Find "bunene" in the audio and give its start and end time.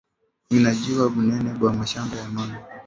1.13-1.49